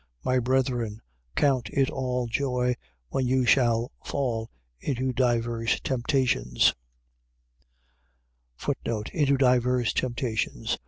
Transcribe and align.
1:2. 0.25 0.25
My 0.25 0.39
brethren, 0.39 1.01
count 1.35 1.69
it 1.69 1.91
all 1.91 2.25
joy, 2.25 2.73
when 3.09 3.27
you 3.27 3.45
shall 3.45 3.91
fall 4.03 4.49
into 4.79 5.13
divers 5.13 5.79
temptations: 5.81 6.73
Into 9.13 9.37
divers 9.37 9.93
temptations. 9.93 10.79